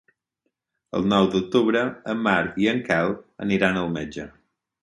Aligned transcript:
El 0.99 1.05
nou 1.11 1.27
d'octubre 1.35 1.85
en 2.13 2.25
Marc 2.31 2.57
i 2.65 2.71
en 2.75 2.83
Quel 2.91 3.15
aniran 3.47 3.81
al 3.83 3.93
metge. 4.01 4.31